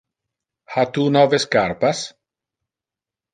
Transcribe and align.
Ha 0.75 0.85
tu 0.95 1.03
nove 1.17 1.39
scarpas? 1.43 2.01